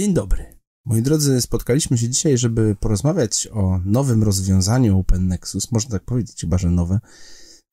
[0.00, 0.58] Dzień dobry.
[0.84, 5.72] Moi drodzy, spotkaliśmy się dzisiaj, żeby porozmawiać o nowym rozwiązaniu Open Nexus.
[5.72, 7.00] Można tak powiedzieć, chyba że nowe,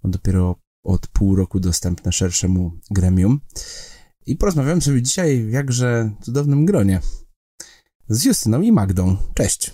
[0.04, 3.40] bo dopiero od pół roku dostępne szerszemu gremium.
[4.26, 7.02] I porozmawiałem sobie dzisiaj w jakże cudownym gronie
[8.10, 9.18] z Justyną i Magdą.
[9.34, 9.74] Cześć.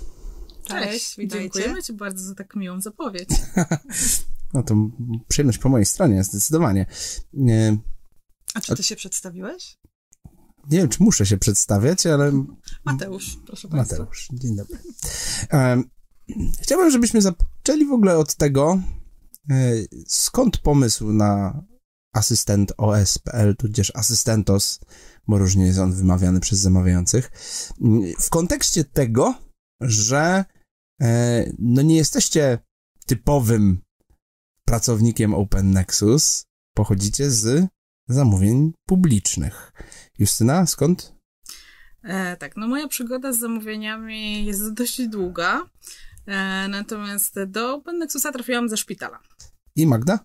[0.63, 1.43] Cześć, witajcie.
[1.43, 3.29] Dziękujemy Ci bardzo za tak miłą zapowiedź.
[4.54, 4.75] No to
[5.27, 6.85] przyjemność po mojej stronie, zdecydowanie.
[7.33, 7.77] Nie,
[8.54, 9.77] A czy ty się przedstawiłeś?
[10.70, 12.45] Nie wiem, czy muszę się przedstawiać, ale
[12.86, 13.98] Mateusz, proszę Państwa.
[13.98, 14.77] Mateusz, dzień dobry.
[16.62, 18.81] Chciałbym, żebyśmy zaczęli w ogóle od tego,
[19.49, 19.73] e,
[20.07, 21.63] skąd pomysł na
[22.13, 24.80] asystent OS.pl, tudzież asystentos,
[25.27, 27.32] bo różnie jest on wymawiany przez zamawiających,
[28.20, 29.35] w kontekście tego,
[29.82, 30.45] że
[31.02, 32.59] e, no nie jesteście
[33.05, 33.82] typowym
[34.66, 36.45] pracownikiem Open Nexus,
[36.76, 37.68] pochodzicie z
[38.07, 39.71] zamówień publicznych.
[40.20, 41.13] Justyna, skąd?
[42.03, 45.70] E, tak, no moja przygoda z zamówieniami jest dość długa,
[46.26, 49.20] e, natomiast do Open Nexusa trafiłam ze szpitala.
[49.76, 50.20] I Magda?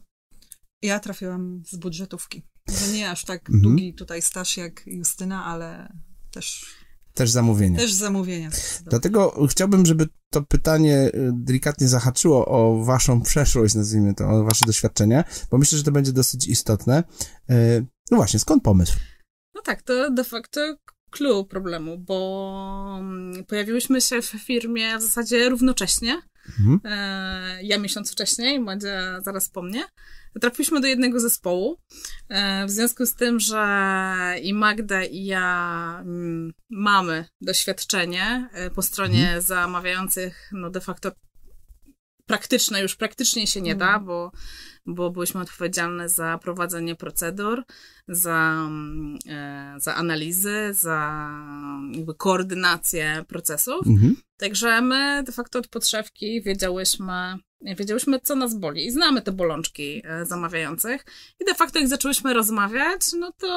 [0.83, 2.43] Ja trafiłam z budżetówki.
[2.69, 3.62] Może nie aż tak Mhm.
[3.62, 5.93] długi tutaj staż jak Justyna, ale
[6.31, 6.67] też,
[7.19, 7.79] Też zamówienia.
[7.79, 8.51] też zamówienia.
[8.87, 14.67] Dlatego chciałbym, żeby to pytanie y, delikatnie zahaczyło o waszą przeszłość, nazwijmy to, o wasze
[14.67, 17.05] doświadczenia, bo myślę, że to będzie dosyć istotne.
[17.51, 18.93] Y, No właśnie, skąd pomysł?
[19.55, 20.77] No tak, to de facto
[21.11, 26.23] clue problemu, bo mm, pojawiłyśmy się w firmie w zasadzie równocześnie.
[26.49, 26.81] Mhm.
[26.85, 29.85] E, ja miesiąc wcześniej, Madzia zaraz po mnie.
[30.41, 31.78] Trafiliśmy do jednego zespołu.
[32.28, 38.83] E, w związku z tym, że i Magda, i ja mm, mamy doświadczenie e, po
[38.83, 41.12] stronie zamawiających, no de facto
[42.27, 44.33] praktyczne już praktycznie się nie da, bo,
[44.86, 47.64] bo byłyśmy odpowiedzialne za prowadzenie procedur,
[48.09, 51.31] za, mm, e, za analizy, za
[51.92, 53.86] jakby koordynację procesów.
[53.86, 54.16] Mhm.
[54.36, 60.03] Także my de facto od podszewki wiedziałyśmy, wiedziałyśmy, co nas boli i znamy te bolączki
[60.05, 61.05] e, zamawiających.
[61.41, 63.49] I de facto jak zaczęłyśmy rozmawiać, no to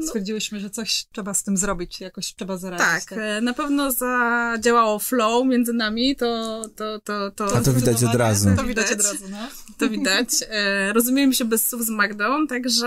[0.00, 2.86] no, Stwierdziłyśmy, że coś trzeba z tym zrobić, jakoś trzeba zaradzić.
[2.86, 8.04] tak, e, na pewno zadziałało flow między nami, to, to, to, to, A to widać
[8.04, 8.48] od razu.
[8.56, 9.38] To widać od razu, no.
[9.78, 10.28] to widać.
[10.48, 12.86] E, Rozumiemy się bez słów z Magdą, także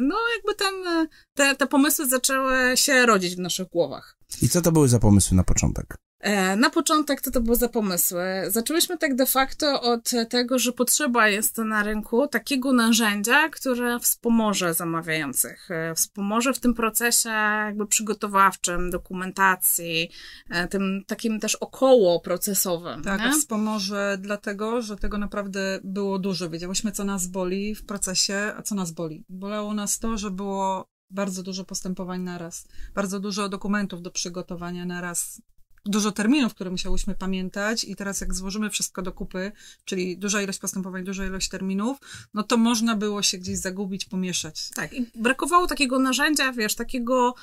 [0.00, 4.16] no jakby ten, te, te pomysły zaczęły się rodzić w naszych głowach.
[4.42, 5.96] I co to były za pomysły na początek?
[6.20, 8.24] E, Na początek, co to były za pomysły?
[8.48, 14.74] Zaczęłyśmy tak de facto od tego, że potrzeba jest na rynku takiego narzędzia, które wspomoże
[14.74, 15.70] zamawiających.
[15.70, 17.28] E, Wspomoże w tym procesie
[17.66, 20.10] jakby przygotowawczym, dokumentacji,
[20.50, 23.02] e, tym takim też około procesowym.
[23.02, 23.32] Tak, nie?
[23.32, 26.50] wspomoże dlatego, że tego naprawdę było dużo.
[26.50, 29.24] Wiedziałyśmy, co nas boli w procesie, a co nas boli.
[29.28, 35.42] Bolało nas to, że było bardzo dużo postępowań naraz, bardzo dużo dokumentów do przygotowania naraz,
[35.88, 39.52] dużo terminów, które musiałyśmy pamiętać i teraz jak złożymy wszystko do kupy,
[39.84, 41.98] czyli duża ilość postępowań, duża ilość terminów,
[42.34, 44.70] no to można było się gdzieś zagubić, pomieszać.
[44.74, 47.34] Tak, i brakowało takiego narzędzia, wiesz, takiego,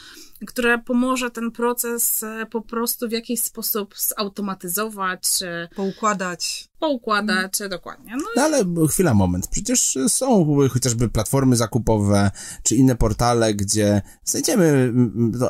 [0.48, 6.70] które pomoże ten proces e, po prostu w jakiś sposób zautomatyzować, e, Poukładać.
[6.80, 8.16] poukładać, e, dokładnie.
[8.18, 9.48] No, No ale chwila, moment.
[9.48, 12.32] Przecież są chociażby platformy zakupowe,
[12.64, 14.94] czy inne portale, gdzie znajdziemy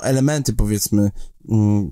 [0.01, 1.11] elementy, powiedzmy,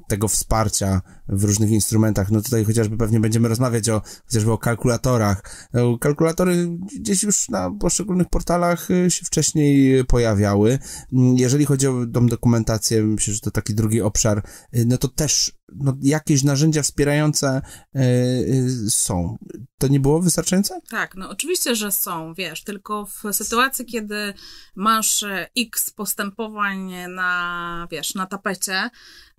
[0.07, 2.31] tego wsparcia w różnych instrumentach.
[2.31, 5.67] No tutaj chociażby pewnie będziemy rozmawiać o, chociażby o kalkulatorach.
[5.73, 10.79] No, Kalkulatory gdzieś już na poszczególnych portalach y, się wcześniej pojawiały.
[11.13, 14.43] Mm, Jeżeli chodzi o tą dokumentację, myślę, że to taki drugi obszar,
[14.85, 17.61] no to też no, jakieś narzędzia wspierające
[17.95, 19.37] y, y, są.
[19.77, 20.79] To nie było wystarczające?
[20.89, 24.33] Tak, no oczywiście, że są, wiesz, tylko w sytuacji, kiedy
[24.75, 28.89] masz e, x postępowań na, wiesz, na tapecie,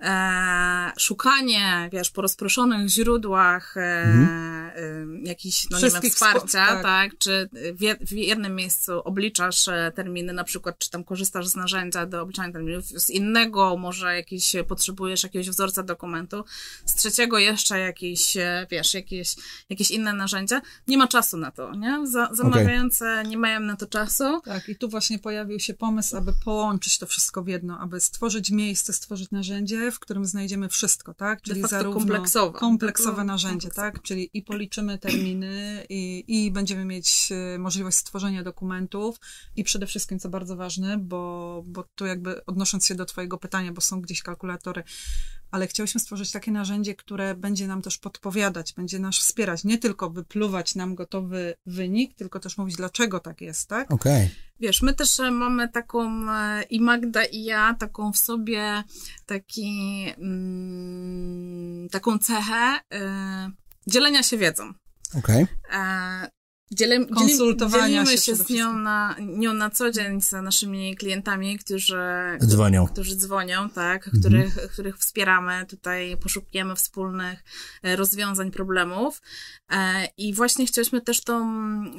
[0.01, 6.73] e, szukanie, wiesz, po rozproszonych źródłach e, e, jakichś, no nie wiem, Wszystkich wsparcia, spo-
[6.73, 6.83] tak.
[6.83, 7.19] tak.
[7.19, 11.57] czy w, je, w jednym miejscu obliczasz e, terminy, na przykład, czy tam korzystasz z
[11.57, 16.24] narzędzia do obliczania terminów, z innego może jakiś, potrzebujesz jakiegoś wzorca dokumentu,
[16.87, 19.37] z trzeciego jeszcze jakiś, e, wiesz, jakieś,
[19.71, 22.07] jakieś inne narzędzia, nie ma czasu na to, nie?
[22.07, 24.41] Za, zamawiające nie mają na to czasu.
[24.41, 28.51] Tak, i tu właśnie pojawił się pomysł, aby połączyć to wszystko w jedno, aby stworzyć
[28.51, 31.41] miejsce, stworzyć narzędzie, w którym znajdziemy wszystko, tak?
[31.43, 32.59] De facto kompleksowe.
[32.59, 33.93] kompleksowe Tylko narzędzie, kompleksowe.
[33.93, 34.03] tak?
[34.03, 39.21] Czyli i policzymy terminy, i, i będziemy mieć e, możliwość stworzenia dokumentów,
[39.57, 43.73] i przede wszystkim, co bardzo ważne, bo, bo tu jakby odnosząc się do Twojego pytania,
[43.73, 44.85] bo są gdzieś kalkulatory,
[45.51, 50.11] ale chciałyśmy stworzyć takie narzędzie, które będzie nam też podpowiadać, będzie nas wspierać, nie tylko
[50.11, 53.93] wypluwać nam gotowy wynik, tylko też mówić, dlaczego tak jest, tak?
[53.93, 54.31] Okej.
[54.61, 58.85] Wiesz, my też e, mamy taką, e, i Magda i ja, taką w sobie,
[59.27, 63.51] taki, mm, taką cechę e,
[63.87, 64.73] dzielenia się wiedzą.
[65.19, 65.47] Okej.
[66.73, 71.59] E, dzielem, Konsultowania dzielimy się z nią na, nią na co dzień z naszymi klientami,
[71.59, 72.03] którzy
[72.45, 72.87] Dzwonią.
[72.87, 74.21] którzy dzwonią, tak, Mhm.
[74.23, 77.45] których, których wspieramy, tutaj poszukujemy wspólnych
[77.83, 79.23] e, rozwiązań problemów
[79.71, 81.45] E, i właśnie chcieliśmy też tą,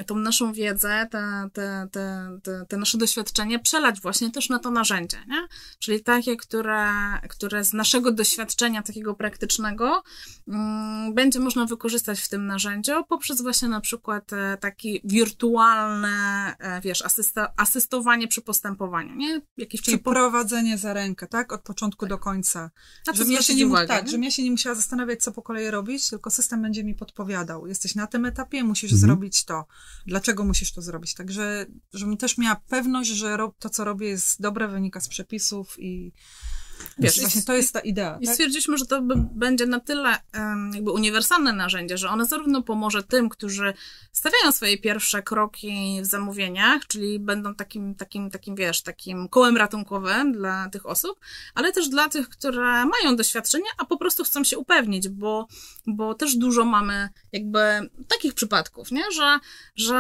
[0.05, 4.71] tą naszą wiedzę, te, te, te, te, te nasze doświadczenie przelać właśnie też na to
[4.71, 5.47] narzędzie, nie?
[5.79, 6.89] Czyli takie, które,
[7.29, 10.03] które z naszego doświadczenia takiego praktycznego
[10.47, 16.81] mm, będzie można wykorzystać w tym narzędziu poprzez właśnie na przykład e, taki wirtualne, e,
[16.81, 19.41] wiesz, asysta, asystowanie przy postępowaniu, nie?
[19.57, 21.53] Jakieś Czyli po- prowadzenie za rękę, tak?
[21.53, 22.71] Od początku do końca.
[23.07, 24.11] Na Żebym ja, się nie, uwagę, tak, nie?
[24.11, 27.67] żebym ja się nie musiała zastanawiać, co po kolei robić, tylko system będzie mi podpowiadał.
[27.67, 29.09] Jesteś na tym etapie, musisz Mhm.
[29.09, 29.65] zrobić to.
[30.05, 31.13] Dlaczego musisz to zrobić?
[31.13, 36.11] Także, żebym też miała pewność, że to, co robię, jest dobre, wynika z przepisów i
[36.99, 38.17] Wiesz, właśnie i- to jest ta idea.
[38.21, 38.33] I Tak?
[38.33, 39.01] stwierdziliśmy, że to
[39.31, 43.73] będzie na tyle em, jakby uniwersalne narzędzie, że ono zarówno pomoże tym, którzy
[44.11, 50.31] stawiają swoje pierwsze kroki w zamówieniach, czyli będą takim, takim, takim, wiesz, takim kołem ratunkowym
[50.33, 51.19] dla tych osób,
[51.55, 55.47] ale też dla tych, które mają doświadczenie, a po prostu chcą się upewnić, bo,
[55.87, 57.59] bo też dużo mamy jakby
[58.07, 59.03] takich przypadków, nie?
[59.11, 59.39] Że,
[59.75, 59.95] że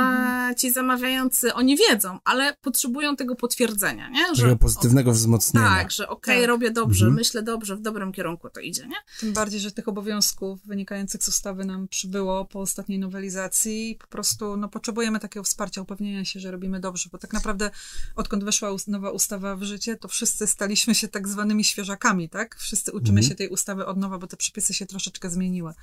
[0.57, 4.25] ci zamawiający, oni wiedzą, ale potrzebują tego potwierdzenia, nie?
[4.27, 5.67] Takiego pozytywnego wzmocnienia.
[5.67, 6.47] tak, że okej, Tak.
[6.47, 7.15] robię dobrze, Mhm.
[7.15, 8.95] myślę dobrze, w dobrym kierunku to idzie, nie?
[9.19, 14.07] Tym bardziej, że tych obowiązków wynikających z ustawy nam przybyło po ostatniej nowelizacji i po
[14.07, 17.71] prostu no, potrzebujemy takiego wsparcia, upewnienia się, że robimy dobrze, bo tak naprawdę
[18.15, 22.55] odkąd weszła nowa ustawa w życie, to wszyscy staliśmy się tak zwanymi świeżakami, tak?
[22.55, 23.29] Wszyscy uczymy Mhm.
[23.29, 25.73] się tej ustawy od nowa, bo te przepisy się troszeczkę zmieniły.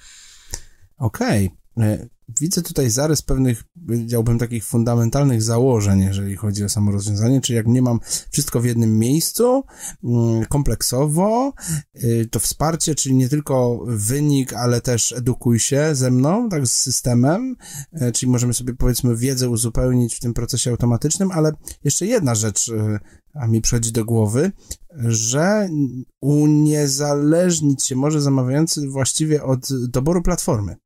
[0.98, 1.50] Okej.
[1.78, 2.06] E,
[2.40, 7.66] Widzę tutaj zarys pewnych, powiedziałbym, takich fundamentalnych założeń, jeżeli chodzi o samo rozwiązanie, czyli jak
[7.66, 8.00] nie mam
[8.30, 9.64] wszystko w jednym miejscu,
[10.04, 11.52] mm, kompleksowo,
[12.04, 16.72] y, to wsparcie, czyli nie tylko wynik, ale też edukuj się ze mną, tak, z
[16.72, 17.56] systemem,
[17.92, 21.52] e, czyli możemy sobie, powiedzmy, wiedzę uzupełnić w tym procesie automatycznym, ale
[21.84, 22.98] jeszcze jedna rzecz, y,
[23.34, 24.52] a mi przychodzi do głowy,
[24.96, 25.68] że
[26.20, 30.76] uniezależnić się może zamawiający właściwie od doboru platformy.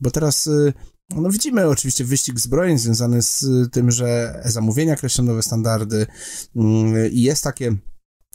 [0.00, 0.72] Bo teraz y,
[1.10, 6.06] no widzimy oczywiście wyścig zbrojeń związany z y, tym, że zamówienia kreślą nowe standardy
[6.56, 7.76] mm, i jest takie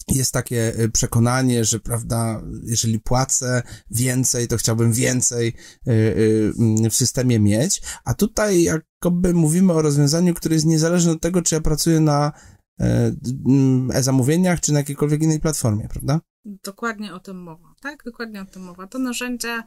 [0.07, 5.53] jest takie y, przekonanie, że prawda, jeżeli płacę więcej, to chciałbym więcej
[5.85, 11.41] mm, w systemie mieć, a tutaj jakoby mówimy o rozwiązaniu, które jest niezależne od tego,
[11.41, 12.31] czy ja pracuję na
[12.79, 16.19] mm, e-zamówieniach, czy na jakiejkolwiek innej platformie, prawda?
[16.45, 18.03] Dokładnie o tym mowa, tak?
[18.03, 18.87] Dokładnie o tym mowa.
[18.87, 19.63] To narzędzie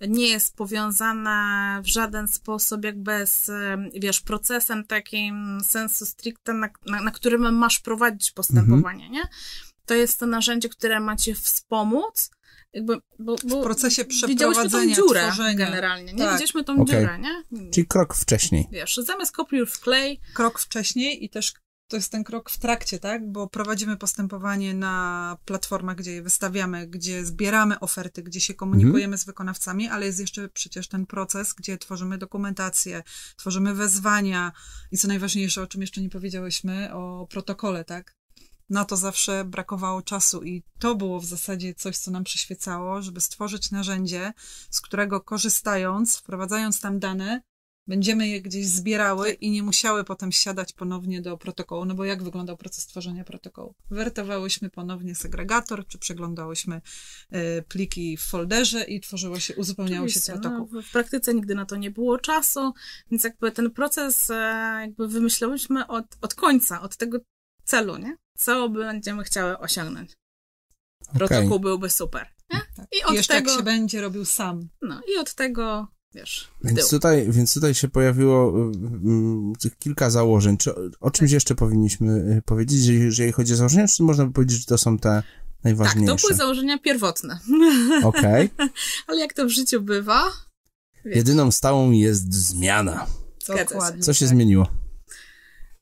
[0.00, 3.50] nie jest powiązane w żaden sposób jakby z,
[3.94, 9.22] wiesz, procesem takim sensu stricte, na, na, na którym masz prowadzić postępowanie, nie?
[9.86, 12.30] To jest to narzędzie, które ma ci wspomóc,
[12.72, 15.54] jakby, bo, bo W procesie przeprowadzenia, tą dziurę tworzenia.
[15.54, 16.18] generalnie, nie?
[16.18, 16.32] Tak.
[16.32, 16.86] Widzieliśmy tą Okej.
[16.86, 17.70] dziurę, nie?
[17.70, 18.68] Czyli krok wcześniej.
[18.72, 21.52] Wiesz, zamiast kopiuj w klej, Krok wcześniej i też
[21.90, 23.32] to jest ten krok w trakcie, tak?
[23.32, 29.24] Bo prowadzimy postępowanie na platformach, gdzie je wystawiamy, gdzie zbieramy oferty, gdzie się komunikujemy z
[29.24, 33.02] wykonawcami, ale jest jeszcze przecież ten proces, gdzie tworzymy dokumentację,
[33.36, 34.52] tworzymy wezwania
[34.90, 38.16] i co najważniejsze, o czym jeszcze nie powiedziałyśmy, o protokole, tak?
[38.68, 43.20] Na to zawsze brakowało czasu i to było w zasadzie coś, co nam przyświecało, żeby
[43.20, 44.32] stworzyć narzędzie,
[44.70, 47.42] z którego korzystając, wprowadzając tam dane,
[47.90, 52.22] będziemy je gdzieś zbierały i nie musiały potem siadać ponownie do protokołu, no bo jak
[52.22, 53.74] wyglądał proces tworzenia protokołu?
[53.90, 56.80] Wertowałyśmy ponownie segregator, czy przeglądałyśmy
[57.34, 60.68] y, pliki w folderze i tworzyło się, uzupełniało się Oczywiście, protokół.
[60.72, 62.72] No, w- praktyce nigdy na to nie było czasu,
[63.10, 64.34] więc jakby ten proces e,
[64.80, 67.18] jakby wymyślałyśmy od, od końca, od tego
[67.64, 68.16] celu, nie?
[68.38, 70.12] Co będziemy chciały osiągnąć.
[71.14, 72.26] Protokół byłby super?
[72.48, 72.68] Tak.
[73.00, 74.68] I od Jeszcze tego, jak się będzie robił sam.
[74.82, 78.72] no i od tego, wiesz, Więc tutaj, więc tutaj się pojawiło y,
[79.54, 80.56] y, tych kilka założeń.
[80.56, 84.32] Czy o, czymś jeszcze powinniśmy y, powiedzieć, jeżeli, jeżeli chodzi o założenia, czy można by
[84.32, 86.14] powiedzieć, że to są te Tak, najważniejsze?
[86.14, 87.38] to były założenia pierwotne.
[88.02, 88.50] Okej.
[89.06, 90.32] Ale jak to w życiu bywa,
[91.04, 93.06] wiesz, Jedyną stałą jest zmiana.
[93.48, 94.02] Dokładnie.
[94.02, 94.34] Co się tak.
[94.34, 94.66] zmieniło?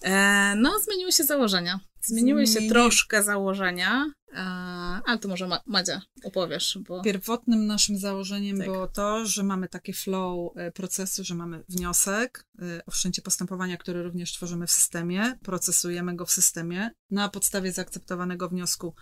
[0.02, 1.80] E, no, zmieniły się założenia.
[2.02, 4.12] Zmieniły się Zmieni- troszkę założenia.
[4.34, 7.02] Ale to może Madzia opowiesz, bo...
[7.02, 8.66] Pierwotnym naszym założeniem Tak.
[8.66, 13.76] było to, że mamy taki flow e, procesu, że mamy wniosek e, o wszczęcie postępowania,
[13.76, 16.90] który również tworzymy w systemie, procesujemy go w systemie.
[17.10, 18.94] Na podstawie zaakceptowanego wniosku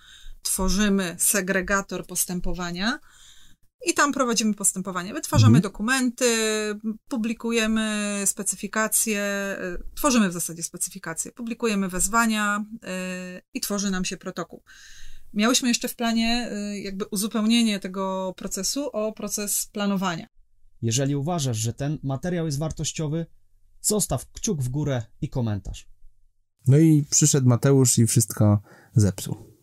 [0.42, 2.98] tworzymy segregator postępowania
[3.86, 5.14] i tam prowadzimy postępowanie.
[5.14, 5.62] Wytwarzamy Mhm.
[5.62, 6.26] dokumenty,
[7.08, 14.62] publikujemy specyfikacje, e, tworzymy w zasadzie specyfikacje, publikujemy wezwania e, i tworzy nam się protokół.
[15.34, 20.26] Miałyśmy jeszcze w planie y, jakby uzupełnienie tego procesu o proces planowania.
[20.82, 23.26] Jeżeli uważasz, że ten materiał jest wartościowy,
[23.80, 25.88] zostaw kciuk w górę i komentarz.
[26.66, 28.62] No i przyszedł Mateusz i wszystko
[28.94, 29.55] zepsuł.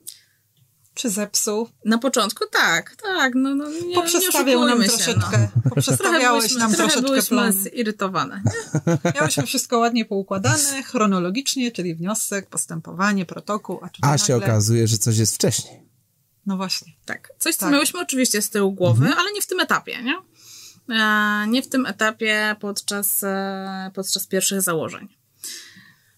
[0.94, 1.70] Czy zepsuł?
[1.86, 5.62] Na początku tak, tak, no, no nie, Poprzestawiał nie nam się, troszeczkę, no.
[5.76, 7.54] poprzestawiałeś byłyśmy- nam trochę troszeczkę plan.
[7.54, 8.42] zirytowane.
[9.16, 14.48] Miałyśmy wszystko ładnie poukładane, chronologicznie, czyli wniosek, postępowanie, protokół, a A się nagle...
[14.48, 15.84] okazuje, że coś jest wcześniej.
[16.46, 16.94] No właśnie.
[17.06, 17.72] Tak, coś, co Tak.
[17.74, 20.16] miałyśmy oczywiście z tyłu głowy, ale nie w tym etapie, nie?
[20.96, 25.08] E, nie w tym etapie podczas, e, podczas pierwszych założeń.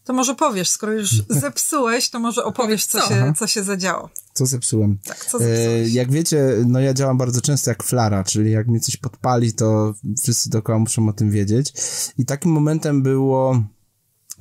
[0.05, 1.09] To może powiesz, skoro już
[1.41, 4.09] zepsułeś, to może opowiesz, co się, co się zadziało.
[4.33, 4.97] Co zepsułem?
[5.05, 8.79] Tak, co E, jak wiecie, no ja działam bardzo często jak flara, czyli jak mnie
[8.79, 9.93] coś podpali, to
[10.23, 11.73] wszyscy dookoła muszą o tym wiedzieć.
[12.17, 13.63] I takim momentem było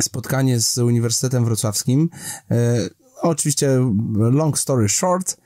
[0.02, 2.11] spotkanie z Uniwersytetem Wrocławskim.
[2.50, 2.76] E,
[3.23, 3.68] oczywiście
[4.16, 5.37] long story short,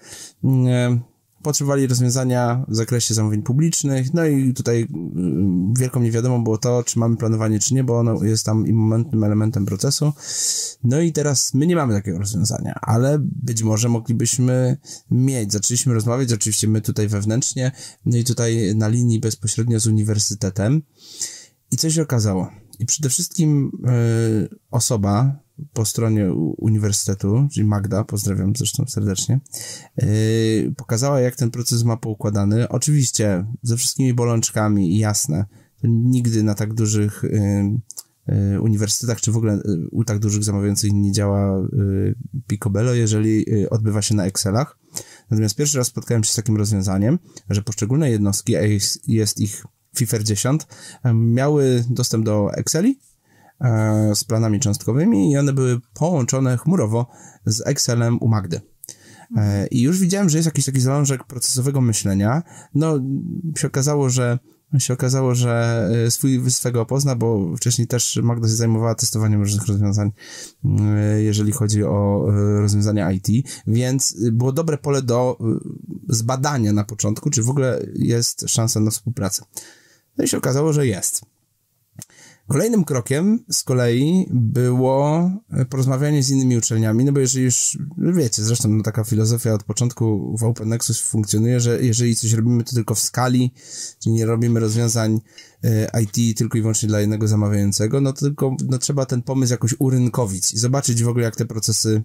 [0.44, 0.98] e,
[1.42, 6.98] potrzebowali rozwiązania w zakresie zamówień publicznych, no i tutaj mm, wielką niewiadomą było to, czy
[6.98, 10.12] mamy planowanie, czy nie, bo ono jest tam immanentnym elementem procesu.
[10.84, 14.76] No i teraz my nie mamy takiego rozwiązania, ale być może moglibyśmy
[15.10, 15.52] mieć.
[15.52, 17.72] Zaczęliśmy rozmawiać, oczywiście my tutaj wewnętrznie,
[18.06, 20.82] no i tutaj na linii bezpośrednio z uniwersytetem.
[21.70, 22.50] I co się okazało?
[22.78, 23.92] I przede wszystkim e,
[24.70, 25.38] osoba
[25.72, 29.40] po stronie uniwersytetu, czyli Magda, pozdrawiam zresztą serdecznie,
[29.96, 30.06] e,
[30.76, 32.68] pokazała, jak ten proces ma poukładany.
[32.68, 35.44] Oczywiście ze wszystkimi bolączkami jasne,
[35.84, 37.78] nigdy na tak dużych e,
[38.26, 39.60] e, uniwersytetach, czy w ogóle e,
[39.90, 41.64] u tak dużych zamawiających nie działa e,
[42.46, 44.78] Picobello, jeżeli e, odbywa się na Excelach.
[45.30, 47.18] Natomiast pierwszy raz spotkałem się z takim rozwiązaniem,
[47.50, 49.64] że poszczególne jednostki, a jest, jest ich
[49.96, 50.62] FIFER 10,
[51.02, 52.98] em, miały dostęp do Exceli
[54.14, 57.06] z planami cząstkowymi i one były połączone chmurowo
[57.46, 58.60] z Excelem u Magdy.
[59.36, 62.42] E, I już widziałem, że jest jakiś taki zalążek procesowego myślenia.
[62.74, 62.98] No,
[63.56, 64.38] się okazało, że
[64.78, 69.66] się okazało, że e, swój swego opozna, bo wcześniej też Magda się zajmowała testowaniem różnych
[69.66, 70.12] rozwiązań,
[70.64, 73.26] e, jeżeli chodzi o e, rozwiązania IT,
[73.66, 75.44] więc e, było dobre pole do e,
[76.08, 79.44] zbadania na początku, czy w ogóle jest szansa na współpracę.
[80.18, 81.22] No i się okazało, że jest.
[82.48, 88.12] Kolejnym krokiem z kolei było e, porozmawianie z innymi uczelniami, no bo jeżeli już, no
[88.12, 92.64] wiecie, zresztą no taka filozofia od początku w Open Nexus funkcjonuje, że jeżeli coś robimy
[92.64, 93.54] to tylko w skali,
[94.02, 95.20] czyli nie robimy rozwiązań
[95.64, 99.52] e, IT tylko i wyłącznie dla jednego zamawiającego, no to tylko no, trzeba ten pomysł
[99.52, 102.02] jakoś urynkowić i zobaczyć w ogóle jak te procesy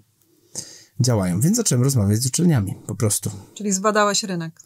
[1.00, 1.40] działają.
[1.40, 3.32] Więc zacząłem rozmawiać z uczelniami, po prostu.
[3.54, 4.62] Czyli zbadałeś rynek.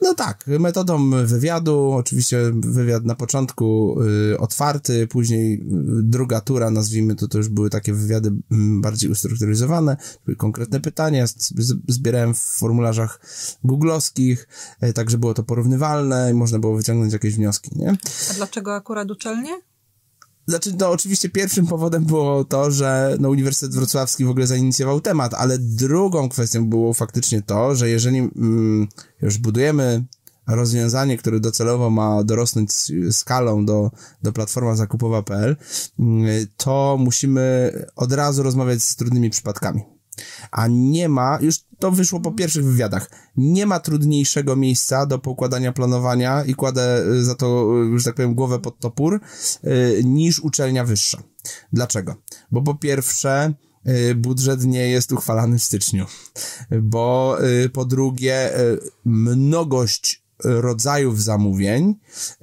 [0.00, 3.96] No tak, metodą wywiadu, oczywiście wywiad na początku
[4.32, 5.60] y, otwarty, później y,
[6.02, 11.26] druga tura, nazwijmy to, to już były takie wywiady mm, bardziej ustrukturyzowane, były konkretne pytania,
[11.88, 13.20] zbierałem w formularzach
[13.64, 14.48] googlowskich,
[14.82, 17.96] y, tak, że było to porównywalne i można było wyciągnąć jakieś wnioski, nie?
[18.30, 19.73] A dlaczego akurat uczelnie?
[20.46, 25.34] Znaczy, no oczywiście pierwszym powodem było to, że no, Uniwersytet Wrocławski w ogóle zainicjował temat,
[25.34, 28.88] ale drugą kwestią było faktycznie to, że jeżeli mm,
[29.22, 30.04] już budujemy
[30.46, 32.72] rozwiązanie, które docelowo ma dorosnąć
[33.10, 33.90] skalą do,
[34.22, 35.56] do platforma zakupowa.pl,
[35.98, 39.93] mm, to musimy od razu rozmawiać z trudnymi przypadkami.
[40.50, 45.72] A nie ma, już to wyszło po pierwszych wywiadach, nie ma trudniejszego miejsca do pokładania
[45.72, 49.20] planowania i kładę y, za to, y, że tak powiem, głowę pod topór,
[49.64, 51.22] y, niż uczelnia wyższa.
[51.72, 52.14] Dlaczego?
[52.50, 53.54] Bo po pierwsze,
[54.16, 56.06] budżet nie jest uchwalany w styczniu,
[56.82, 57.38] bo
[57.72, 58.50] po drugie,
[59.04, 61.94] mnogość rodzajów zamówień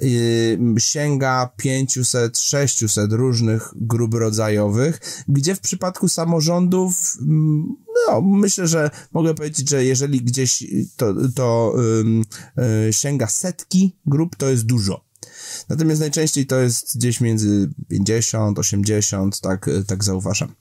[0.03, 7.75] y, sięga 500-600 różnych grup rodzajowych, gdzie w przypadku samorządów mm,
[8.07, 10.63] no, myślę, że mogę powiedzieć, że jeżeli gdzieś
[10.97, 11.75] to, to
[12.89, 15.05] y, sięga setki grup, to jest dużo.
[15.69, 20.60] Natomiast najczęściej to jest gdzieś między 50, 80, tak, tak zauważam.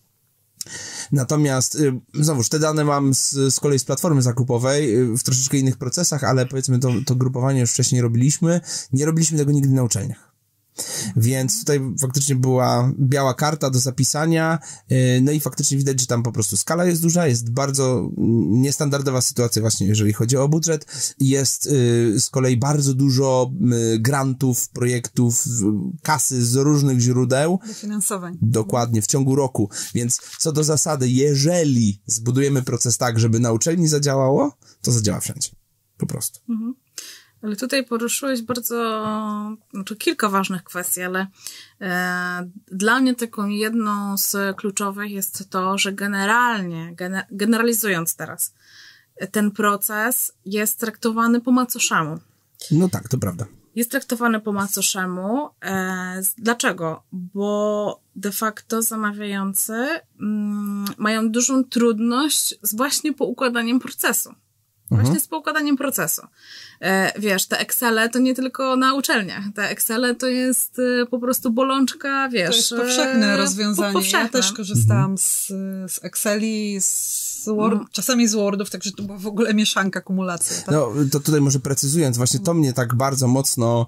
[1.13, 5.57] Natomiast y, znowuż te dane mam z, z kolei z platformy zakupowej y, w troszeczkę
[5.57, 8.61] innych procesach, ale powiedzmy to, to grupowanie już wcześniej robiliśmy.
[8.93, 10.30] Nie robiliśmy tego nigdy na uczelniach.
[11.17, 14.59] Więc tutaj faktycznie była biała karta do zapisania,
[14.93, 18.11] y, no i faktycznie widać, że tam po prostu skala jest duża, jest bardzo
[18.49, 20.87] niestandardowa sytuacja właśnie, jeżeli chodzi o budżet.
[21.21, 23.53] Jest y, z kolei bardzo dużo
[23.95, 25.45] y, grantów, projektów,
[26.03, 27.61] kasy z różnych źródeł.
[27.67, 28.39] Dofinansowań.
[28.43, 29.71] Dokładnie, w ciągu roku.
[29.95, 35.51] Więc co do zasady, jeżeli zbudujemy proces tak, żeby na uczelni zadziałało, to zadziała wszędzie.
[35.97, 36.41] Po prostu.
[37.43, 38.77] Ale tutaj poruszyłeś bardzo,
[39.75, 41.27] znaczy kilka ważnych kwestii, ale
[41.81, 48.55] e, dla mnie taką jedną z kluczowych jest to, że generalnie, gene, generalizując teraz,
[49.31, 52.19] ten proces jest traktowany po macoszemu.
[52.71, 53.47] No tak, to prawda.
[53.75, 55.49] Jest traktowany po macoszemu.
[55.65, 57.03] E, dlaczego?
[57.13, 59.73] Bo de facto zamawiający
[60.21, 64.35] mm, mają dużą trudność z właśnie poukładaniem procesu.
[64.91, 66.23] Właśnie z poukładaniem procesu.
[66.81, 69.45] E, wiesz, te Excele to nie tylko na uczelniach.
[69.55, 72.51] Te Excele to jest e, po prostu bolączka, wiesz.
[72.51, 73.93] To jest powszechne e, rozwiązanie.
[73.93, 74.21] powszechne.
[74.21, 75.47] Ja też korzystałam z,
[75.93, 77.89] z Exceli, z Word, Mhm.
[77.93, 80.57] czasami z Wordów, także to była w ogóle mieszanka, kumulacja.
[80.57, 80.75] Tak?
[80.75, 83.87] No, to tutaj może precyzując, właśnie to mnie tak bardzo mocno,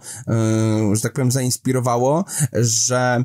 [0.93, 3.25] że tak powiem, zainspirowało, że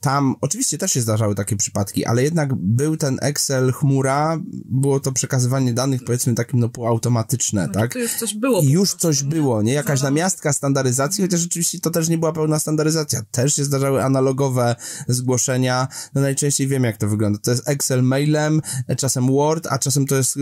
[0.00, 5.12] tam oczywiście też się zdarzały takie przypadki, ale jednak był ten Excel, chmura, było to
[5.12, 7.92] przekazywanie danych, powiedzmy, takim no półautomatyczne, No, tak?
[7.92, 8.60] To już coś było.
[8.60, 9.28] I już coś nie?
[9.28, 9.72] było, nie?
[9.72, 10.14] Jakaś Zarząd.
[10.16, 13.22] namiastka standaryzacji, chociaż rzeczywiście to też nie była pełna standaryzacja.
[13.30, 14.76] Też się zdarzały analogowe
[15.08, 15.88] zgłoszenia.
[16.14, 17.38] No najczęściej wiem, jak to wygląda.
[17.42, 18.62] To jest Excel mailem,
[18.98, 20.40] czasem Word, a czasem to jest e,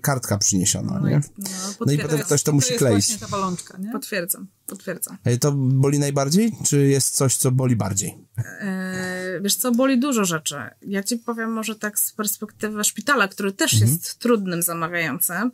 [0.00, 1.20] kartka przyniesiona, No, i- nie?
[1.38, 1.44] no,
[1.86, 3.06] No i potem ktoś to musi jest kleić.
[3.06, 3.92] właśnie ta balączka, nie?
[3.92, 5.16] Potwierdzam, potwierdzam.
[5.24, 8.14] E, To boli najbardziej, czy jest coś, co boli bardziej?
[8.38, 10.56] E, wiesz co, boli dużo rzeczy.
[10.82, 15.50] Ja ci powiem może tak z perspektywy szpitala, który też jest trudnym zamawiającym,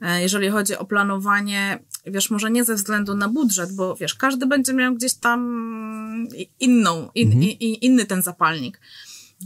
[0.00, 4.46] e, jeżeli chodzi o planowanie, wiesz, może nie ze względu na budżet, bo wiesz, każdy
[4.46, 8.80] będzie miał gdzieś tam i- inną, in, i, i, inny ten zapalnik.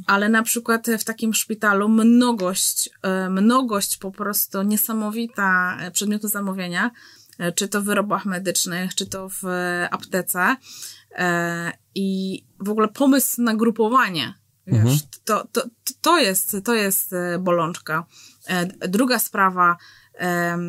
[0.06, 6.90] Ale na przykład w takim szpitalu mnogość, e, mnogość po prostu niesamowita przedmiotu zamówienia,
[7.54, 10.56] czy to w wyrobach medycznych, czy to w e, aptece.
[11.18, 14.34] E, I w ogóle pomysł na grupowanie,
[14.66, 15.62] wiesz, to, to,
[16.00, 18.06] to, jest, to jest e, bolączka.
[18.46, 19.76] E, Druga sprawa,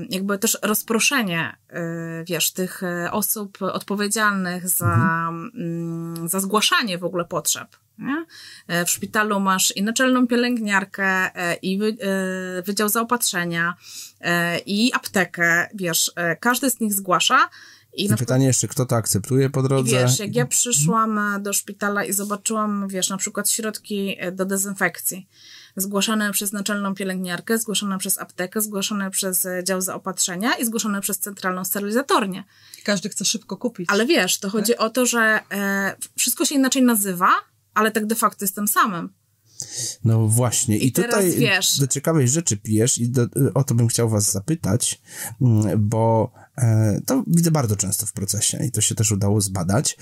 [0.10, 7.26] jakby też rozproszenie, e, wiesz, tych e, osób odpowiedzialnych za, mm, za zgłaszanie w ogóle
[7.26, 7.68] potrzeb.
[7.98, 8.26] Nie?
[8.68, 11.98] E, W szpitalu masz i naczelną pielęgniarkę, e, i wy,
[12.66, 13.74] wydział zaopatrzenia,
[14.66, 17.50] i aptekę, wiesz, każdy z nich zgłasza.
[17.94, 19.92] I na pytanie jeszcze, kto to akceptuje po drodze?
[19.92, 25.28] wiesz, jak ja przyszłam e, do szpitala i zobaczyłam, wiesz, na przykład środki do dezynfekcji,
[25.76, 31.20] zgłaszane przez naczelną pielęgniarkę, zgłaszane przez aptekę, zgłaszane przez e, dział zaopatrzenia i zgłoszone przez
[31.20, 32.44] centralną sterylizatornię.
[32.84, 33.90] Każdy chce szybko kupić.
[33.90, 37.30] Ale wiesz, to chodzi o to, że e, wszystko się inaczej nazywa,
[37.74, 39.10] ale tak de facto jest tym samym.
[40.04, 40.78] No właśnie.
[40.78, 44.10] I, I teraz tutaj wiesz- do ciekawej rzeczy pijesz i do, o to bym chciał
[44.10, 45.02] was zapytać,
[45.42, 49.98] mm, bo e, to widzę bardzo często w procesie i to się też udało zbadać,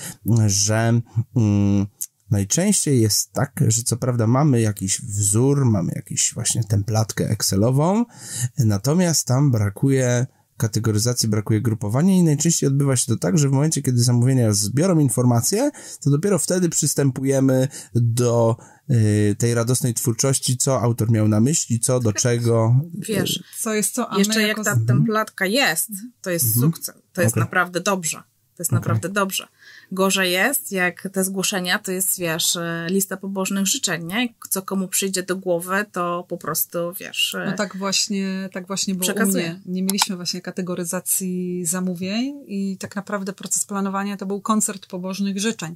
[0.48, 1.02] że
[1.36, 1.88] mm,
[2.32, 8.06] najczęściej jest tak, że co prawda mamy jakiś wzór, mamy jakiś właśnie templatkę Excelową,
[8.58, 10.26] natomiast tam brakuje
[10.62, 15.00] kategoryzacji, brakuje grupowania i najczęściej odbywa się to tak, że w momencie, kiedy zamówienia zbiorą
[15.00, 15.72] informacje,
[16.04, 18.58] to dopiero wtedy przystępujemy do
[18.90, 22.76] y, tej radosnej twórczości, co autor miał na myśli, co do czego.
[22.94, 24.64] Wiesz, Co jest co, a jeszcze my jak jako...
[24.64, 25.92] ta templatka jest,
[26.22, 26.96] to jest sukces.
[27.14, 27.42] To jest Okej.
[27.42, 28.24] naprawdę dobrze.
[28.56, 29.48] To jest naprawdę dobrze.
[29.94, 34.28] Gorzej jest, jak te zgłoszenia, to jest, wiesz, e, lista pobożnych życzeń, nie?
[34.50, 37.36] Co komu przyjdzie do głowy, to po prostu, wiesz...
[37.36, 39.50] e, No tak właśnie, tak właśnie było u Przekazuję.
[39.50, 39.62] mnie.
[39.66, 45.76] Nie mieliśmy właśnie kategoryzacji zamówień i tak naprawdę proces planowania to był koncert pobożnych życzeń.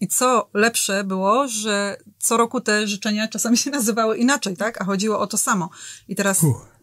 [0.00, 4.80] I co lepsze było, że co roku te życzenia czasami się nazywały inaczej, tak?
[4.82, 5.70] A chodziło o to samo.
[6.08, 6.40] I teraz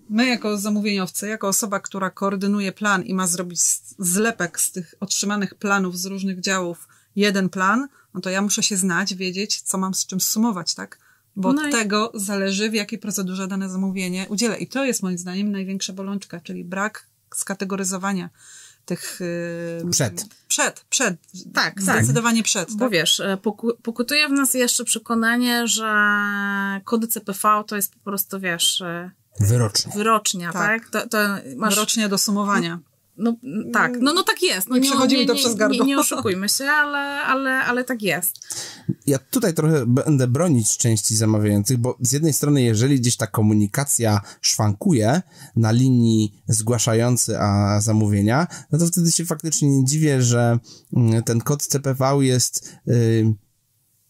[0.10, 3.60] my jako zamówieniowcy, jako osoba, która koordynuje plan i ma zrobić
[4.00, 8.78] zlepek z tych otrzymanych planów z różnych działów jeden plan, no to ja muszę się
[8.78, 10.98] znać, wiedzieć, co mam z czym sumować, tak?
[11.36, 14.58] Bo No od i- tego zależy, w jakiej procedurze dane zamówienie udzielę.
[14.58, 18.30] I to jest moim zdaniem największa bolączka, czyli brak skategoryzowania
[18.86, 19.20] tych...
[19.84, 20.26] Yy, Przed.
[20.48, 21.16] Przed, przed.
[21.54, 21.82] Tak, tak.
[21.82, 22.72] Zdecydowanie przed.
[22.74, 22.92] Bo Tak?
[22.92, 25.94] wiesz, e, poku- pokutuje w nas jeszcze przekonanie, że
[26.84, 28.84] kody CPV to jest po prostu, wiesz,
[29.40, 29.92] Wyrocznie.
[29.96, 30.82] wyrocznia, Tak.
[30.84, 30.90] tak?
[30.90, 31.18] To, to
[31.56, 32.80] masz, do sumowania.
[33.20, 33.36] No
[33.74, 34.68] tak, no, no tak jest.
[34.68, 35.86] No, Nie przechodzimy to przez gardło.
[35.86, 38.40] Nie, nie oszukujmy się, ale, ale, ale tak jest.
[39.06, 44.22] Ja tutaj trochę będę bronić części zamawiających, bo z jednej strony, jeżeli gdzieś ta komunikacja
[44.42, 45.22] szwankuje
[45.56, 50.60] na linii zgłaszający a zamówienia, no to wtedy się faktycznie nie dziwię, że
[50.94, 53.34] mm, ten kod CPV jest y,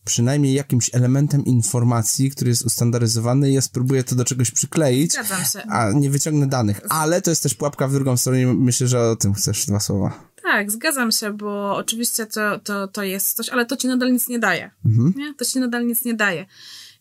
[0.06, 5.46] przynajmniej jakimś elementem informacji, który jest ustandaryzowany i ja spróbuję to do czegoś przykleić, Zgadzam
[5.46, 5.62] się.
[5.70, 6.82] a nie wyciągnę danych.
[6.90, 8.54] Ale to jest też pułapka w drugą stronę.
[8.54, 10.30] Myślę, że o tym chcesz dwa słowa.
[10.44, 14.28] Tak, zgadzam się, bo oczywiście to, to, to jest coś, ale to ci nadal nic
[14.28, 14.72] nie daje.
[15.16, 15.34] Nie?
[15.34, 16.46] To ci nadal nic nie daje.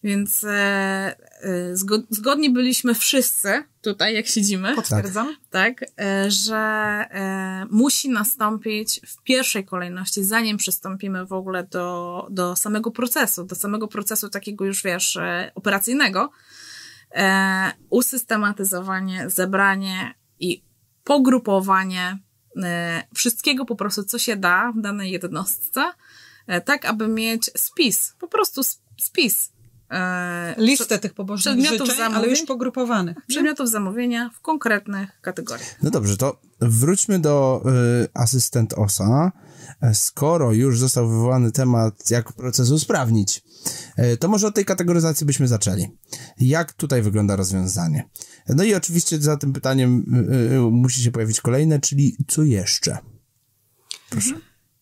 [0.03, 1.17] Więc e, e,
[1.77, 5.37] zgo, zgodni byliśmy wszyscy tutaj, jak siedzimy, Potwierdzam.
[5.51, 12.57] tak, e, że e, musi nastąpić w pierwszej kolejności, zanim przystąpimy w ogóle do, do
[12.57, 16.31] samego procesu, do samego procesu takiego już, wiesz, e, operacyjnego,
[17.15, 20.63] e, usystematyzowanie, zebranie i
[21.05, 22.19] pogrupowanie
[23.15, 25.93] wszystkiego po prostu, co się da w danej jednostce,
[26.65, 28.61] tak aby mieć spis, po prostu
[29.01, 29.53] spis.
[29.91, 33.17] E, Listę tych pobożnych przedmiotów życzeń, ale już pogrupowanych.
[33.17, 33.23] nie?
[33.29, 35.77] przedmiotów zamówienia w konkretnych kategoriach.
[35.83, 37.63] No dobrze, to wróćmy do
[38.05, 39.33] y, asystent OSA.
[39.81, 43.43] E, Skoro już został wywołany temat, jak proces usprawnić,
[43.97, 45.87] e, to może od tej kategoryzacji byśmy zaczęli.
[46.41, 48.09] Jak tutaj wygląda rozwiązanie?
[48.49, 52.99] No i oczywiście za tym pytaniem y, y, musi się pojawić kolejne, czyli co jeszcze?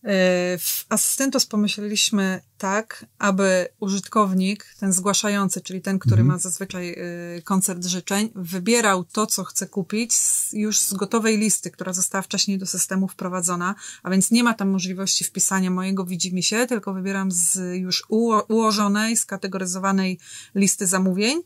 [0.03, 7.41] E, W Asystentos pomyśleliśmy tak, aby użytkownik, ten zgłaszający, czyli ten, który ma zazwyczaj e,
[7.41, 12.57] koncert życzeń, wybierał to, co chce kupić z, już z gotowej listy, która została wcześniej
[12.57, 17.75] do systemu wprowadzona, a więc nie ma tam możliwości wpisania mojego widzimisię, tylko wybieram z
[17.75, 20.19] już uło- ułożonej, skategoryzowanej
[20.55, 21.41] listy zamówień.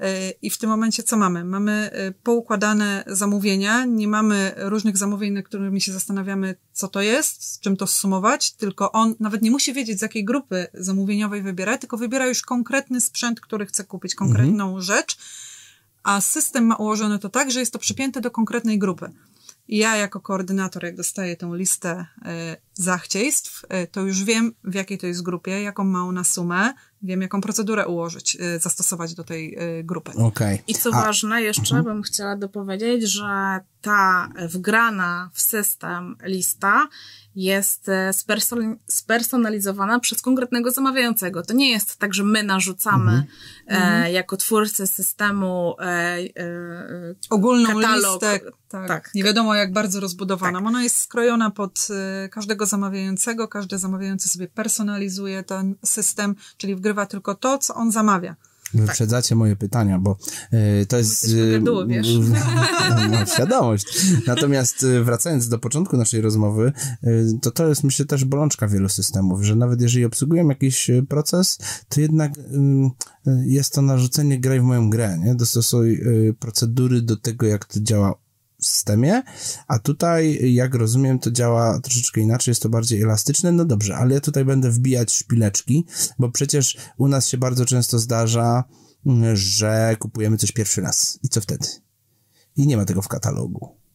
[0.00, 1.44] E, I w tym momencie co mamy?
[1.44, 7.44] Mamy e, poukładane zamówienia, nie mamy różnych zamówień, nad którymi się zastanawiamy, co to jest,
[7.44, 10.35] z czym to sumować, tylko on nawet nie musi wiedzieć, z jakiej grupy
[10.74, 15.16] zamówieniowej wybiera, tylko wybiera już konkretny sprzęt, który chce kupić, konkretną rzecz,
[16.02, 19.10] a system ma ułożone to tak, że jest to przypięte do konkretnej grupy.
[19.68, 22.06] I ja jako koordynator, jak dostaję tę listę
[22.74, 27.22] zachciejstw, e, to już wiem, w jakiej to jest grupie, jaką ma ona sumę, wiem,
[27.22, 30.12] jaką procedurę ułożyć, e, zastosować do tej e, grupy.
[30.12, 30.62] Okej.
[30.66, 36.88] I co A- ważne, jeszcze bym chciała dopowiedzieć, że ta wgrana w system lista
[37.34, 41.42] jest e, sperson- spersonalizowana przez konkretnego zamawiającego.
[41.42, 43.26] To nie jest tak, że my narzucamy
[43.66, 48.22] e, jako twórcy systemu e, e, ogólną katalog.
[48.22, 49.10] listę, tak, tak.
[49.14, 50.66] nie wiadomo jak bardzo rozbudowaną.
[50.66, 51.88] Ona jest skrojona pod
[52.24, 57.92] y, każdego zamawiającego, każdy zamawiający sobie personalizuje ten system, czyli wgrywa tylko to, co on
[57.92, 58.36] zamawia.
[58.74, 60.16] Wyprzedzacie moje pytania, bo
[60.82, 61.28] y, to jest...
[61.28, 62.08] y, gaduły, wiesz.
[63.10, 63.86] Mam świadomość.
[64.26, 66.72] Natomiast y, wracając do początku naszej rozmowy,
[67.42, 72.00] to to jest myślę też bolączka wielu systemów, że nawet jeżeli obsługują jakiś proces, to
[72.00, 72.32] jednak
[73.46, 75.34] jest to narzucenie graj w moją grę, nie?
[75.34, 76.00] Dostosuj
[76.38, 78.14] procedury do tego, jak to działa
[78.66, 79.22] systemie,
[79.68, 83.52] a tutaj, jak rozumiem, to działa troszeczkę inaczej, jest to bardziej elastyczne.
[83.52, 85.86] No dobrze, ale ja tutaj będę wbijać szpileczki,
[86.18, 88.64] bo przecież u nas się bardzo często zdarza,
[89.06, 91.18] mm, że kupujemy coś pierwszy raz.
[91.22, 91.66] I co wtedy?
[92.56, 93.85] I nie ma tego w katalogu.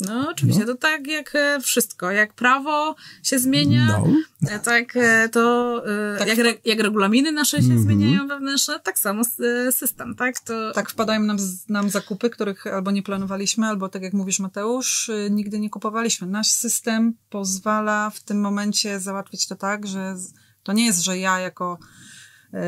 [0.00, 2.10] No, oczywiście, to tak jak e, wszystko.
[2.10, 4.50] Jak prawo się zmienia, No.
[4.50, 5.82] e, tak e, to
[6.18, 6.28] Tak.
[6.28, 9.22] jak, re, jak regulaminy nasze się zmieniają wewnętrzne, tak samo
[9.70, 10.40] system, tak?
[10.40, 11.36] To Tak wpadają nam,
[11.68, 16.26] nam zakupy, których albo nie planowaliśmy, albo tak jak mówisz Mateusz, y, nigdy nie kupowaliśmy.
[16.26, 20.14] Nasz system pozwala w tym momencie załatwić to tak, że
[20.62, 21.78] to nie jest, że ja jako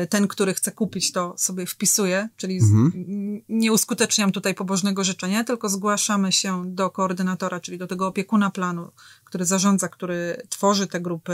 [0.09, 5.69] ten, który chce kupić, to sobie wpisuję, czyli n- nie uskuteczniam tutaj pobożnego życzenia, tylko
[5.69, 8.91] zgłaszamy się do koordynatora, czyli do tego opiekuna planu,
[9.25, 11.33] który zarządza, który tworzy te grupy,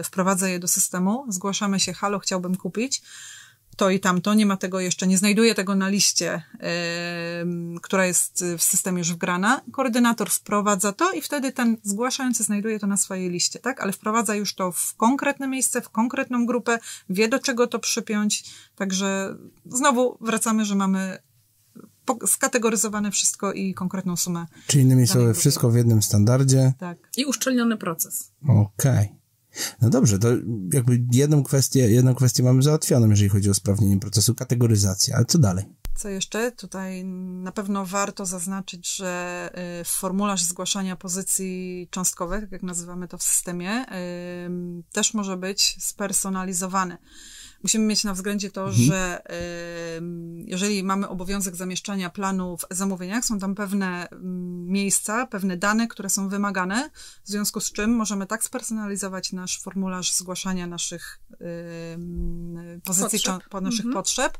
[0.00, 1.24] y, wprowadza je do systemu.
[1.28, 3.02] Zgłaszamy się, halo, chciałbym kupić
[3.82, 8.44] to i tamto, nie ma tego jeszcze, nie znajduje tego na liście, em, która jest
[8.58, 9.60] w systemie już wgrana.
[9.72, 13.80] Koordynator wprowadza to i wtedy ten zgłaszający znajduje to na swojej liście, tak?
[13.80, 16.78] Ale wprowadza już to w konkretne miejsce, w konkretną grupę,
[17.10, 18.44] wie do czego to przypiąć.
[18.76, 21.18] Także znowu wracamy, że mamy
[22.26, 24.46] skategoryzowane wszystko i konkretną sumę.
[24.66, 26.72] Czyli innymi słowy, wszystko w jednym standardzie.
[26.78, 26.98] Tak.
[27.16, 28.32] i uszczelniony proces.
[28.48, 29.21] Okej.
[29.80, 30.28] No dobrze, to
[30.72, 35.38] jakby jedną kwestię, jedną kwestię mamy załatwioną, jeżeli chodzi o usprawnienie procesu kategoryzacji, ale co
[35.38, 35.64] dalej?
[35.94, 36.52] Co jeszcze?
[36.52, 43.22] Tutaj na pewno warto zaznaczyć, że y, formularz zgłaszania pozycji cząstkowych, jak nazywamy to w
[43.22, 43.86] systemie,
[44.92, 46.98] też może być spersonalizowany.
[47.62, 48.84] Musimy mieć na względzie to, Mhm.
[48.86, 49.22] że
[50.46, 56.10] jeżeli mamy obowiązek zamieszczania planu w zamówieniach, są tam pewne mm, miejsca, pewne dane, które
[56.10, 56.90] są wymagane,
[57.24, 61.20] w związku z czym możemy tak spersonalizować nasz formularz zgłaszania naszych
[62.84, 63.48] pozycji, Potrzeb.
[63.48, 63.94] po naszych Mhm.
[63.94, 64.38] potrzeb,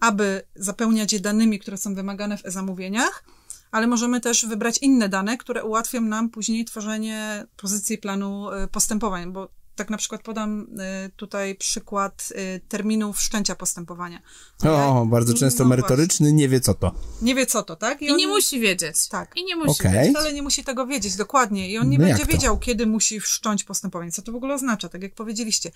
[0.00, 3.24] aby zapełniać je danymi, które są wymagane w e-zamówieniach,
[3.70, 9.32] ale możemy też wybrać inne dane, które ułatwią nam później tworzenie pozycji planu y, postępowań,
[9.32, 10.60] bo tak na przykład podam
[11.06, 14.20] y, tutaj przykład y, terminu wszczęcia postępowania.
[14.64, 16.94] O, bardzo często No merytoryczny, nie wie co to.
[17.22, 18.02] Nie wie co to, tak?
[18.02, 19.08] I nie on- musi wiedzieć.
[19.08, 19.36] Tak.
[19.36, 19.92] I nie musi Okej.
[19.92, 20.10] wiedzieć.
[20.10, 23.64] Wcale nie musi tego wiedzieć dokładnie i on nie No będzie wiedział, kiedy musi wszcząć
[23.64, 24.12] postępowanie.
[24.12, 25.70] Co to w ogóle oznacza, tak jak powiedzieliście.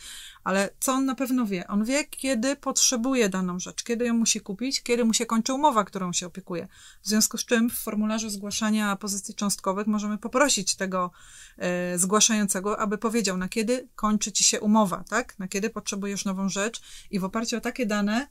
[0.45, 1.67] Ale co on na pewno wie?
[1.67, 5.85] On wie, kiedy potrzebuje daną rzecz, kiedy ją musi kupić, kiedy mu się kończy umowa,
[5.85, 6.69] którą się opiekuje.
[7.03, 11.11] W związku z czym w formularzu zgłaszania pozycji cząstkowych możemy poprosić tego
[11.59, 15.39] e, zgłaszającego, aby powiedział, na kiedy kończy ci się umowa, tak?
[15.39, 18.27] Na kiedy potrzebujesz nową rzecz i w oparciu o takie dane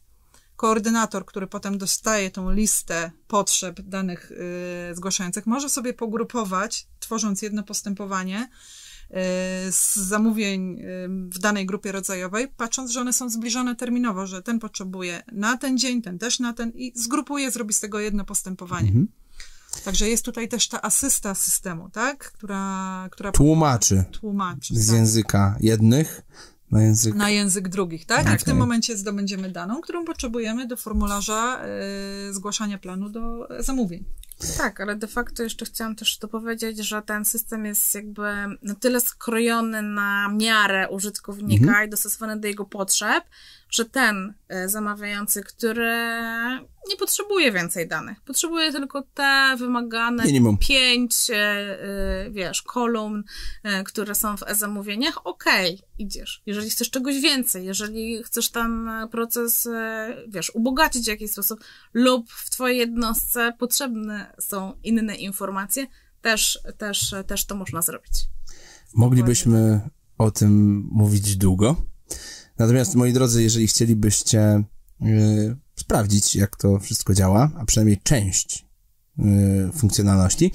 [0.58, 4.32] koordynator, który potem dostaje tą listę potrzeb danych
[4.92, 9.14] y, zgłaszających, może sobie pogrupować, tworząc jedno postępowanie y,
[9.72, 14.60] z zamówień y, w danej grupie rodzajowej, patrząc, że one są zbliżone terminowo, że ten
[14.60, 18.88] potrzebuje na ten dzień, ten też na ten i zgrupuje, zrobi z tego jedno postępowanie.
[18.88, 19.08] Mhm.
[19.82, 22.32] Także jest tutaj też ta asysta systemu, tak?
[22.32, 24.76] Która, która Tłumaczy tłumaczy.
[24.76, 24.96] z tak?
[24.96, 26.22] języka jednych
[26.72, 27.16] na język...
[27.16, 28.36] na język drugich, tak?
[28.36, 31.62] I w tym momencie zdobędziemy daną, którą potrzebujemy do formularza
[32.30, 34.06] y, zgłaszania planu do zamówień.
[34.58, 38.24] Tak, ale de facto jeszcze chciałam też dopowiedzieć, że ten system jest jakby
[38.62, 43.24] na tyle skrojony na miarę użytkownika i dostosowany do jego potrzeb,
[43.70, 45.92] że ten e, zamawiający, który
[46.90, 50.58] nie potrzebuje więcej danych, potrzebuje tylko te wymagane Minimum.
[50.58, 53.24] pięć, e, e, wiesz, kolumn,
[53.86, 56.42] które są w e-zamówieniach, okej, idziesz.
[56.46, 59.70] Jeżeli chcesz czegoś więcej, jeżeli chcesz ten proces,
[60.28, 61.60] wiesz, ubogacić w jakiś sposób
[61.94, 63.54] lub w twojej jednostce
[64.40, 65.88] są inne informacje,
[66.22, 68.30] też, też, też to można zrobić.
[68.96, 71.76] Moglibyśmy o tym mówić długo.
[72.58, 74.64] Natomiast, moi drodzy, jeżeli chcielibyście
[75.02, 78.66] y, sprawdzić, jak to wszystko działa, a przynajmniej część
[79.20, 79.24] y,
[79.74, 80.52] funkcjonalności,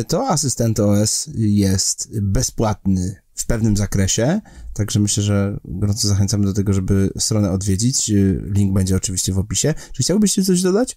[0.00, 4.40] y, to asystent OS jest bezpłatny w pewnym zakresie,
[4.74, 8.10] także myślę, że gorąco zachęcamy do tego, żeby stronę odwiedzić.
[8.42, 9.74] Link będzie oczywiście w opisie.
[9.92, 10.96] Czy chciałbyście coś dodać?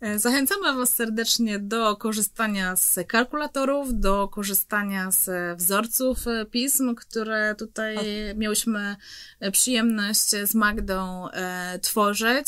[0.00, 7.54] E, Zachęcamy Was serdecznie do korzystania z kalkulatorów, do korzystania z wzorców e, pism, które
[7.54, 7.96] tutaj
[8.36, 8.96] miałyśmy
[9.40, 12.46] e, przyjemność z Magdą e, tworzyć.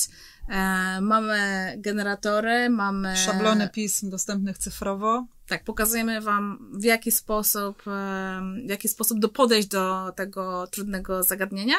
[0.49, 5.27] E, mamy generatory, mamy Szablony pism dostępnych cyfrowo.
[5.47, 7.83] Tak, pokazujemy Wam w jaki sposób,
[8.67, 11.77] w jaki sposób do podejść do tego trudnego zagadnienia.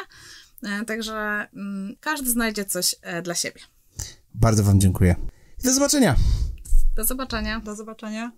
[0.86, 3.60] Także mm, każdy znajdzie coś dla siebie.
[4.34, 5.16] Bardzo Wam dziękuję.
[5.60, 6.16] I do zobaczenia!
[6.96, 7.60] Do zobaczenia.
[7.60, 8.32] Do zobaczenia.